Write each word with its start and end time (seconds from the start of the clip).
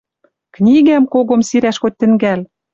Книгӓм 0.55 1.03
когом 1.13 1.41
сирӓш 1.49 1.77
хоть 1.81 1.97
тӹнгӓл. 1.99 2.41